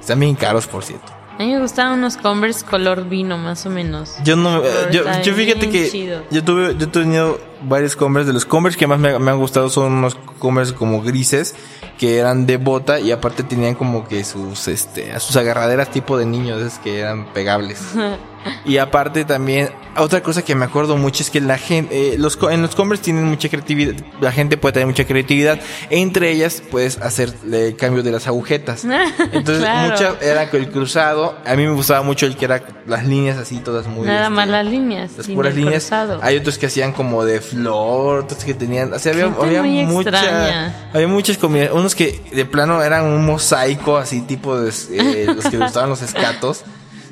Están 0.01 0.21
bien 0.21 0.35
caros, 0.35 0.67
por 0.67 0.85
cierto. 0.85 1.18
A 1.39 1.45
mí 1.45 1.53
me 1.53 1.61
gustaban 1.61 2.01
unos 2.01 2.17
Converse 2.17 2.65
color 2.65 3.09
vino, 3.09 3.39
más 3.39 3.65
o 3.65 3.71
menos. 3.71 4.17
Yo 4.25 4.35
no, 4.35 4.63
eh, 4.65 4.69
yo, 4.91 5.05
yo 5.23 5.35
fíjate 5.35 5.71
que 5.71 5.89
chido. 5.89 6.23
yo 6.33 6.43
tuve, 6.43 6.75
yo 6.77 6.87
he 6.87 6.89
tenido 6.89 7.41
varios 7.63 7.95
Converse. 7.95 8.27
De 8.27 8.33
los 8.33 8.45
Converse 8.45 8.77
que 8.77 8.89
más 8.89 8.99
me, 8.99 9.17
me 9.21 9.31
han 9.31 9.39
gustado 9.39 9.69
son 9.69 9.93
unos 9.93 10.17
Converse 10.41 10.75
como 10.75 11.01
grises 11.01 11.55
que 11.97 12.19
eran 12.19 12.47
de 12.47 12.57
bota 12.57 13.01
y 13.01 13.13
aparte 13.13 13.43
tenían 13.43 13.75
como 13.75 14.09
que 14.09 14.25
sus, 14.25 14.69
este, 14.69 15.19
sus 15.21 15.37
agarraderas 15.37 15.91
tipo 15.91 16.17
de 16.17 16.27
niños, 16.27 16.61
esas 16.61 16.79
que 16.79 17.01
eran 17.01 17.27
pegables. 17.33 17.83
y 18.65 18.79
aparte 18.79 19.25
también 19.25 19.71
otra 20.03 20.23
cosa 20.23 20.43
que 20.43 20.55
me 20.55 20.65
acuerdo 20.65 20.97
mucho 20.97 21.23
es 21.23 21.31
que 21.31 21.41
la 21.41 21.59
gente, 21.59 22.15
eh, 22.15 22.19
los 22.19 22.39
en 22.51 22.63
los 22.63 22.75
Converse 22.75 23.05
tienen 23.05 23.25
mucha 23.25 23.49
creatividad, 23.49 23.95
la 24.21 24.33
gente 24.33 24.57
puede 24.57 24.73
tener 24.75 24.87
mucha 24.87 25.05
creatividad. 25.07 25.59
Entre 25.91 26.31
ellas 26.31 26.63
puedes 26.71 26.99
hacer 26.99 27.33
el 27.51 27.77
cambio 27.77 28.03
de 28.03 28.11
las 28.13 28.27
agujetas. 28.27 28.85
Entonces 29.33 29.59
Claro. 29.59 29.91
muchas 29.93 30.23
era 30.23 30.43
el 30.45 30.71
cruzado. 30.71 31.37
A 31.45 31.55
mí 31.55 31.65
me 31.65 31.73
gustaba 31.73 32.03
mucho 32.03 32.27
el 32.27 32.37
que 32.37 32.45
era 32.45 32.63
las 32.87 33.07
líneas 33.07 33.39
así 33.39 33.59
todas 33.59 33.87
muy 33.87 34.07
Nada 34.07 34.23
este, 34.25 34.31
más 34.31 34.49
las 34.49 34.67
líneas. 34.67 35.11
las 35.17 35.27
puras 35.29 35.55
líneas. 35.55 35.85
cruzado. 35.85 36.21
Hay 36.23 36.37
otros 36.37 36.59
que 36.59 36.67
hacían 36.67 36.93
como 36.93 37.25
de 37.25 37.41
flor, 37.41 38.21
otros 38.25 38.45
que 38.45 38.55
tenían, 38.55 38.93
o 38.93 38.99
sea, 38.99 39.13
había, 39.13 39.27
había 39.27 39.63
mucha, 39.87 40.73
había 40.93 41.09
muchas 41.09 41.39
combinaciones, 41.39 41.79
unos 41.79 41.95
que 41.95 42.21
de 42.33 42.45
plano 42.45 42.83
eran 42.83 43.05
un 43.05 43.25
mosaico 43.25 43.97
así 43.97 44.21
tipo 44.23 44.59
de 44.59 44.71
eh, 44.93 45.27
los 45.35 45.45
que 45.47 45.57
gustaban 45.59 45.91
los 45.91 46.03
escatos. 46.03 46.65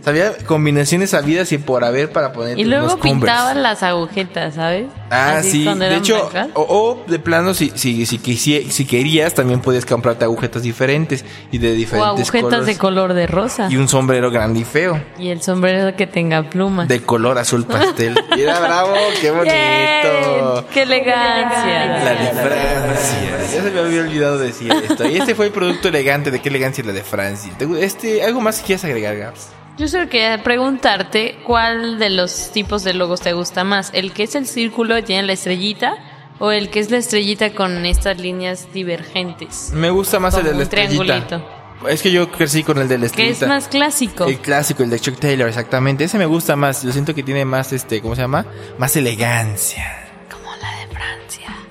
O 0.07 0.11
había 0.11 0.37
combinaciones 0.47 1.15
habidas 1.15 1.51
y 1.51 1.59
por 1.59 1.83
haber 1.85 2.13
para 2.13 2.33
poner 2.33 2.57
Y 2.59 2.65
luego 2.65 2.97
pintaban 3.01 3.63
las 3.63 3.83
agujetas, 3.83 4.55
¿sabes? 4.55 4.87
Ah, 5.11 5.39
Así 5.39 5.65
sí. 5.65 5.75
De 5.79 5.97
hecho, 5.97 6.31
o, 6.55 6.63
o 6.63 7.05
de 7.11 7.19
plano, 7.19 7.55
si, 7.55 7.73
si, 7.75 8.07
si, 8.07 8.19
quisi- 8.19 8.69
si 8.71 8.85
querías, 8.87 9.35
también 9.35 9.61
podías 9.61 9.85
comprarte 9.85 10.25
agujetas 10.25 10.63
diferentes 10.63 11.25
y 11.51 11.59
de 11.59 11.73
O 11.73 11.75
diferentes 11.75 12.09
agujetas 12.29 12.41
colores. 12.43 12.67
de 12.67 12.77
color 12.79 13.15
de 13.15 13.27
rosa. 13.27 13.67
Y 13.71 13.77
un 13.77 13.89
sombrero 13.89 14.31
grande 14.31 14.61
y 14.61 14.65
feo. 14.65 15.01
Y 15.19 15.31
el 15.31 15.43
sombrero 15.43 15.97
que 15.97 16.07
tenga 16.07 16.49
plumas. 16.49 16.87
De 16.89 17.03
color 17.03 17.39
azul 17.39 17.65
pastel. 17.67 18.15
Mira, 18.37 18.61
bravo, 18.61 18.95
qué 19.21 19.31
bonito. 19.31 19.53
Bien, 19.53 20.65
¡Qué 20.73 20.83
elegancia! 20.83 22.03
La 22.05 22.11
de 22.13 22.29
Francia. 22.31 23.39
Ya 23.53 23.63
se 23.63 23.71
me 23.71 23.81
había 23.81 24.01
olvidado 24.03 24.39
decir 24.39 24.73
esto. 24.89 25.09
Y 25.09 25.17
este 25.19 25.35
fue 25.35 25.47
el 25.47 25.53
producto 25.53 25.89
elegante. 25.89 26.31
¿De 26.31 26.41
qué 26.41 26.49
elegancia 26.49 26.85
la 26.85 26.93
de 26.93 27.03
Francia? 27.03 27.53
¿Te- 27.59 27.85
Este, 27.85 28.23
¿Algo 28.25 28.41
más 28.41 28.61
que 28.61 28.67
quieras 28.67 28.85
agregar, 28.85 29.17
Gabs? 29.17 29.49
Yo 29.79 29.89
solo 29.89 30.09
quería 30.09 30.43
preguntarte 30.43 31.39
cuál 31.45 31.99
de 31.99 32.09
los 32.11 32.51
tipos 32.53 32.83
de 32.83 32.95
logos 32.95 33.21
te 33.21 33.35
gusta 33.35 33.63
más. 33.63 33.91
¿El 33.93 34.13
que 34.13 34.23
es 34.23 34.35
el 34.35 34.47
círculo 34.47 35.03
tiene 35.05 35.25
la 35.25 35.35
estrellita? 35.35 35.95
¿O 36.39 36.51
el 36.51 36.71
que 36.71 36.81
es 36.81 36.91
la 36.91 36.97
estrellita 36.99 37.53
con 37.53 37.85
estas 37.85 38.19
líneas 38.19 38.69
divergentes? 38.73 39.73
Me 39.75 39.91
gusta 39.91 40.19
más 40.19 40.35
el 40.37 40.45
de 40.45 40.55
la 40.55 40.63
estrellita. 40.63 41.03
triangulito. 41.05 41.57
Es 41.91 42.01
que 42.01 42.11
yo 42.11 42.31
crecí 42.31 42.63
con 42.63 42.79
el 42.79 42.89
de 42.89 42.97
la 42.97 43.01
Que 43.03 43.07
estrellita. 43.29 43.45
es 43.45 43.49
más 43.49 43.69
clásico. 43.69 44.25
El 44.25 44.39
clásico, 44.39 44.83
el 44.83 44.89
de 44.91 44.99
Chuck 44.99 45.19
Taylor, 45.19 45.47
exactamente. 45.49 46.05
Ese 46.05 46.17
me 46.17 46.27
gusta 46.27 46.57
más. 46.57 46.83
Yo 46.83 46.91
siento 46.93 47.15
que 47.15 47.23
tiene 47.23 47.45
más, 47.45 47.73
este, 47.75 48.01
¿cómo 48.01 48.15
se 48.15 48.23
llama? 48.23 48.47
Más 48.79 48.97
elegancia. 48.97 50.06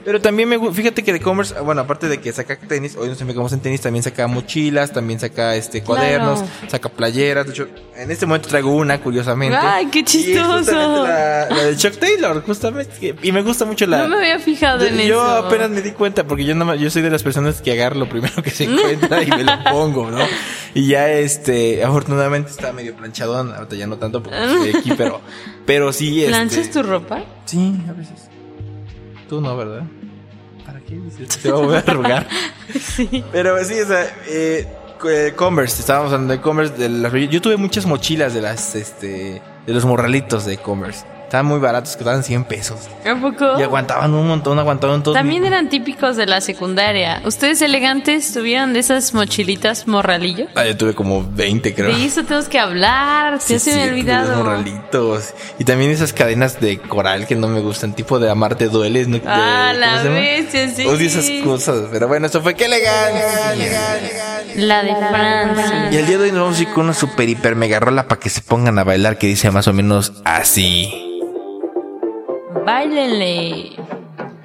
Pero 0.06 0.22
también 0.22 0.48
me 0.48 0.72
fíjate 0.72 1.04
que 1.04 1.12
de 1.12 1.20
Commerce, 1.20 1.60
bueno, 1.62 1.82
aparte 1.82 2.08
de 2.08 2.20
que 2.22 2.32
saca 2.32 2.56
tenis, 2.60 2.96
hoy 2.96 3.10
nos 3.10 3.20
enfocamos 3.20 3.52
en 3.54 3.60
tenis, 3.60 3.82
también 3.82 4.04
saca 4.04 4.28
mochilas, 4.28 4.92
también 4.94 5.20
saca 5.20 5.56
este 5.56 5.82
cuadernos, 5.82 6.42
Claro. 6.44 6.70
saca 6.70 6.90
playeras. 6.90 7.48
De 7.48 7.52
hecho, 7.54 7.68
en 7.96 8.12
este 8.12 8.28
momento 8.28 8.48
traigo 8.48 8.70
una, 8.76 9.02
curiosamente. 9.02 9.58
¡Ay, 9.58 9.88
qué 9.88 10.04
chistoso! 10.04 11.04
La, 11.08 11.48
la 11.50 11.64
de 11.64 11.76
Chuck 11.76 11.98
Taylor, 11.98 12.44
justamente. 12.46 13.16
Y 13.24 13.32
me 13.32 13.42
gusta 13.42 13.66
mucho 13.66 13.88
la. 13.88 14.04
No 14.04 14.10
me 14.10 14.18
había 14.18 14.38
fijado 14.40 14.86
en 14.86 14.96
yo 15.00 15.26
eso. 15.26 15.48
apenas 15.48 15.72
me 15.72 15.82
di 15.82 15.92
cuenta 15.92 16.24
porque 16.24 16.46
yo 16.46 16.54
no, 16.54 16.76
yo 16.76 16.90
soy 16.92 17.02
de 17.02 17.10
las 17.10 17.24
personas 17.24 17.62
que 17.64 17.72
agarro 17.72 17.96
lo 17.98 18.08
primero 18.08 18.44
que 18.44 18.52
se 18.52 18.64
encuentra 18.72 19.24
y 19.24 19.28
me 19.32 19.44
lo 19.44 19.64
pongo, 19.72 20.12
¿no? 20.12 20.20
Y 20.76 20.88
ya 20.88 21.10
este, 21.10 21.84
afortunadamente 21.84 22.52
está 22.52 22.72
medio 22.74 22.96
planchadón, 22.96 23.56
ahorita 23.56 23.76
ya 23.76 23.88
no 23.88 23.98
tanto 23.98 24.22
porque 24.22 24.38
estoy 24.46 24.70
aquí, 24.82 24.92
pero, 24.98 25.20
pero 25.66 25.92
sí, 25.92 26.20
este. 26.22 26.30
¿Planchas 26.30 26.70
tu 26.70 26.84
ropa? 26.84 27.24
Sí, 27.46 27.76
a 27.90 27.94
veces. 27.94 28.30
Tú 29.30 29.42
no, 29.42 29.56
¿verdad? 29.58 29.84
¿Para 30.66 30.80
qué 30.82 30.96
dices? 30.96 31.38
Te 31.40 31.52
voy 31.52 31.76
a 31.76 31.80
arrugar. 31.80 32.28
Sí. 32.80 33.24
Pero 33.32 33.64
sí, 33.64 33.80
o 33.80 33.86
sea, 33.86 34.06
eh, 34.28 34.68
eh, 35.08 35.34
Converse, 35.36 35.82
estábamos 35.82 36.12
hablando 36.12 36.34
de 36.34 36.42
Converse. 36.42 36.74
De 36.76 36.90
las, 36.90 37.14
yo 37.30 37.40
tuve 37.40 37.58
muchas 37.58 37.86
mochilas 37.86 38.34
de 38.34 38.42
las, 38.42 38.74
este, 38.76 39.42
de 39.66 39.74
los 39.74 39.86
morralitos 39.86 40.46
de 40.46 40.58
Converse. 40.58 41.06
Estaban 41.26 41.48
muy 41.48 41.60
baratos, 41.60 41.96
costaban 41.98 42.24
100 42.24 42.44
pesos. 42.46 42.78
¿A 43.06 43.16
poco? 43.20 43.60
Y 43.60 43.64
aguantaban 43.64 44.14
un 44.14 44.28
montón, 44.28 44.58
aguantaban 44.60 45.02
todos. 45.04 45.18
También 45.18 45.42
mi- 45.42 45.48
eran 45.48 45.70
típicos 45.70 46.16
de 46.16 46.28
la 46.28 46.40
secundaria. 46.40 47.22
¿Ustedes 47.26 47.62
elegantes 47.62 48.32
tuvieron 48.32 48.74
de 48.74 48.80
esas 48.80 49.14
mochilitas 49.14 49.88
morralillo? 49.88 50.46
Ah, 50.56 50.66
yo 50.66 50.78
tuve 50.78 50.94
como 50.94 51.26
20, 51.30 51.74
creo. 51.74 51.88
De 51.96 52.06
eso 52.06 52.24
tenemos 52.24 52.48
que 52.48 52.60
hablar. 52.60 53.42
Sí, 53.42 53.54
ya 53.54 53.60
se 53.60 53.74
me 53.76 53.84
ha 53.84 53.86
olvidado. 53.88 54.36
morralitos. 54.44 55.34
Y 55.60 55.64
también 55.66 55.92
esas 55.92 56.14
cadenas 56.14 56.62
de 56.62 56.78
coral 56.80 57.26
que 57.28 57.36
no 57.36 57.48
me 57.48 57.60
gustan, 57.60 57.94
tipo 57.94 58.20
de 58.20 58.30
amarte 58.30 58.68
dueles. 58.68 59.08
¿no? 59.08 59.20
Ah, 59.26 59.72
¿cómo 59.74 59.80
la 59.80 60.04
bestia, 60.04 60.70
sí. 60.70 60.86
Odio 60.86 61.08
esas 61.08 61.30
cosas. 61.44 61.88
Pero 61.92 62.08
bueno, 62.08 62.28
eso 62.28 62.42
fue 62.42 62.54
qué 62.54 62.66
elegancia. 62.66 63.56
La 64.58 64.84
de 64.84 64.96
Francia. 64.96 65.90
Y 65.92 65.98
el 65.98 66.06
día 66.06 66.18
de 66.20 66.24
hoy 66.26 66.32
nos 66.32 66.42
vamos 66.44 66.60
a 66.60 66.62
ir 66.62 66.70
con 66.70 66.86
una 66.86 66.94
super 66.94 67.28
hiper 67.28 67.56
mega 67.56 67.80
rola 67.80 68.08
para 68.08 68.20
que 68.22 68.30
se 68.30 68.42
pongan 68.42 68.78
a 68.80 68.84
bailar 68.84 69.18
que 69.18 69.28
dice 69.28 69.50
más 69.52 69.68
o 69.68 69.74
menos 69.74 70.14
así. 70.24 71.02
Báilenle. 72.66 73.76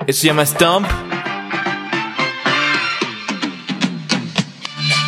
Eso 0.06 0.20
se 0.20 0.26
llama 0.26 0.44
Stomp. 0.44 0.86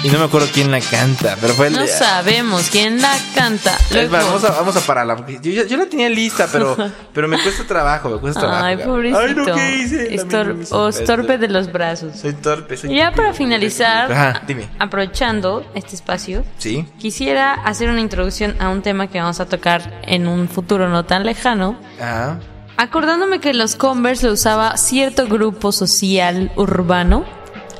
Y 0.04 0.09
no 0.09 0.19
me 0.19 0.25
acuerdo 0.25 0.49
quién 0.52 0.73
la 0.73 0.81
canta, 0.81 1.37
pero 1.40 1.54
fue 1.54 1.69
el 1.69 1.75
No 1.75 1.87
sabemos 1.87 2.69
quién 2.71 3.00
la 3.00 3.16
canta. 3.37 3.78
Luego- 3.92 4.11
vamos, 4.11 4.42
a, 4.42 4.50
vamos 4.50 4.75
a 4.76 4.81
pararla. 4.81 5.14
porque 5.14 5.38
Yo, 5.40 5.52
yo- 5.52 5.64
yo 5.64 5.76
la 5.76 5.87
tenía 5.87 6.09
lista, 6.09 6.49
pero, 6.50 6.76
pero 7.14 7.28
me 7.28 7.40
cuesta 7.40 7.64
trabajo, 7.64 8.09
me 8.11 8.16
cuesta 8.19 8.40
trabajo. 8.40 8.64
Ay, 8.64 8.78
pobrecito. 8.78 9.19
Ay, 9.21 9.35
no, 9.37 9.45
¿qué 9.54 9.76
hice? 9.76 10.12
Estor- 10.16 10.28
También 10.31 10.57
me 10.57 10.62
hice 10.64 10.75
o 10.75 10.78
pedo. 10.78 10.88
estorpe 10.88 11.38
de 11.38 11.49
los 11.49 11.71
brazos. 11.71 12.16
Soy 12.16 12.33
torpe, 12.33 12.76
soy 12.76 12.92
Y 12.92 12.97
ya 12.97 13.12
para 13.12 13.33
finalizar, 13.33 14.11
Ajá, 14.11 14.42
dime. 14.45 14.66
aprovechando 14.81 15.64
este 15.76 15.95
espacio, 15.95 16.45
Sí. 16.59 16.85
quisiera 16.99 17.54
hacer 17.54 17.88
una 17.88 18.00
introducción 18.00 18.57
a 18.61 18.71
un 18.71 18.83
tema 18.83 19.07
que 19.07 19.21
vamos 19.21 19.38
a 19.38 19.47
tocar 19.47 20.00
en 20.02 20.26
un 20.26 20.49
futuro 20.49 20.88
no 20.88 21.04
tan 21.04 21.25
lejano. 21.25 21.78
Ah. 22.00 22.38
Acordándome 22.76 23.41
que 23.41 23.55
los 23.55 23.76
Converse 23.76 24.26
lo 24.26 24.33
usaba 24.33 24.76
cierto 24.76 25.26
grupo 25.26 25.73
social 25.73 26.50
urbano 26.57 27.25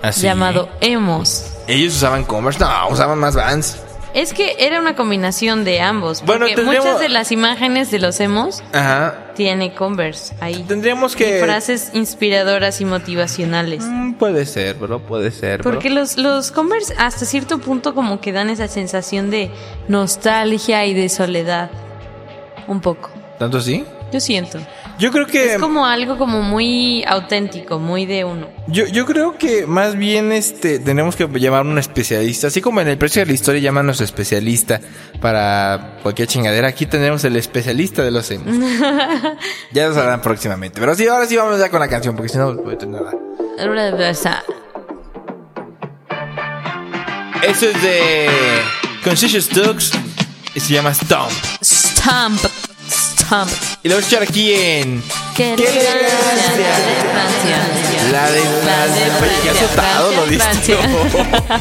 Así. 0.03 0.23
llamado 0.23 0.69
emos. 0.81 1.47
Ellos 1.67 1.97
usaban 1.97 2.25
Converse, 2.25 2.61
no, 2.61 2.89
usaban 2.91 3.19
más 3.19 3.35
Vans. 3.35 3.79
Es 4.15 4.35
que 4.35 4.57
era 4.59 4.79
una 4.79 4.95
combinación 4.95 5.65
de 5.65 5.81
ambos. 5.81 6.23
Bueno, 6.23 6.41
Porque 6.41 6.57
tendríamos- 6.57 6.87
muchas 6.87 7.01
de 7.01 7.09
las 7.09 7.33
imágenes 7.33 7.91
de 7.91 7.99
los 7.99 8.21
emos 8.21 8.63
Ajá. 8.75 9.15
tiene 9.35 9.73
Converse 9.75 10.35
ahí. 10.41 10.65
Tendríamos 10.69 11.15
Y 11.15 11.17
que. 11.17 11.41
frases 11.43 11.91
inspiradoras 11.95 12.83
y 12.83 12.85
motivacionales. 12.85 13.83
Mm, 13.85 14.13
puede 14.15 14.45
ser, 14.45 14.75
bro, 14.77 14.99
puede 15.01 15.31
ser. 15.31 15.63
bro. 15.63 15.73
Porque 15.73 15.89
los, 15.89 16.19
los 16.19 16.51
Converse 16.53 16.95
hasta 16.99 17.25
cierto 17.25 17.59
punto 17.59 17.95
como 17.95 18.21
que 18.21 18.33
dan 18.33 18.51
esa 18.51 18.69
sensación 18.69 19.31
de 19.31 19.51
nostalgia 19.89 20.85
y 20.85 20.93
de 20.93 21.09
soledad. 21.09 21.71
Un 22.67 22.83
poco. 22.83 23.09
¿Tanto 23.39 23.57
así? 23.59 23.83
Yo 24.13 24.21
siento. 24.21 24.59
Yo 25.02 25.11
creo 25.11 25.26
que. 25.26 25.54
Es 25.54 25.59
como 25.61 25.85
algo 25.85 26.16
como 26.16 26.42
muy 26.42 27.02
auténtico, 27.04 27.80
muy 27.80 28.06
de 28.06 28.25
uno. 28.25 28.49
Yo, 28.68 28.87
yo 28.87 29.04
creo 29.04 29.37
que 29.37 29.66
más 29.66 29.97
bien 29.97 30.30
este 30.30 30.78
tenemos 30.78 31.16
que 31.16 31.26
llamar 31.26 31.66
a 31.66 31.68
un 31.68 31.76
especialista, 31.76 32.47
así 32.47 32.61
como 32.61 32.80
en 32.80 32.87
el 32.87 32.97
precio 32.99 33.21
de 33.21 33.26
la 33.26 33.32
historia 33.32 33.61
llaman 33.61 33.80
a 33.80 33.87
nuestro 33.87 34.04
especialista 34.04 34.80
para 35.21 35.99
cualquier 36.04 36.28
chingadera, 36.28 36.68
aquí 36.68 36.87
tenemos 36.87 37.25
el 37.25 37.35
especialista 37.35 38.04
de 38.04 38.12
los 38.12 38.30
emos. 38.30 38.54
ya 39.73 39.88
lo 39.88 39.94
sabrán 39.94 40.23
próximamente. 40.23 40.78
Pero 40.78 40.94
sí, 40.94 41.09
ahora 41.09 41.26
sí 41.26 41.37
vamos 41.37 41.59
ya 41.59 41.68
con 41.68 41.80
la 41.80 41.88
canción, 41.88 42.14
porque 42.14 42.28
si 42.28 42.38
no 42.38 42.54
voy 42.54 42.75
a 42.75 42.78
tener 42.78 43.02
nada. 43.02 43.12
Eso 47.42 47.66
es 47.66 47.82
de 47.82 48.28
Conscious 49.02 49.50
Dogs 49.50 49.90
y 50.54 50.61
se 50.61 50.75
llama 50.75 50.94
Stomp. 50.94 51.32
Stomp. 51.61 52.38
Stomp. 52.88 53.72
Y 53.85 53.89
lo 53.89 53.97
voy 53.97 54.03
a 54.03 54.07
escuchar 54.07 54.23
aquí 54.23 54.53
en 54.55 55.03
¡Qué 55.35 55.55
¡Qué 55.57 55.65
elegancia! 55.65 56.55
elegancia! 56.55 57.57
La 58.12 58.31
de 58.31 58.41
La 58.65 58.87
de- 58.87 59.11
Francia. 59.11 59.19
Oye, 59.21 59.33
qué 59.43 59.51
azotado 59.51 60.12
lo 60.12 60.23
Francia, 60.27 60.77
diste. 60.77 60.77
Francia. 60.77 61.61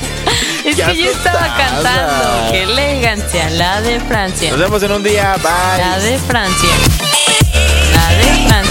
es 0.65 0.75
que 0.75 0.97
yo 1.03 1.11
estaba 1.11 1.57
cantando. 1.57 2.51
¡Qué 2.51 2.63
elegancia! 2.63 3.49
La 3.51 3.81
de 3.81 3.99
Francia. 4.01 4.51
Nos 4.51 4.59
vemos 4.59 4.83
en 4.83 4.91
un 4.91 5.03
día. 5.03 5.35
Bye. 5.37 5.83
La 5.83 5.97
de 5.99 6.19
Francia. 6.19 6.69
La 7.93 8.09
de 8.17 8.23
Francia. 8.23 8.47
Francia, 8.47 8.70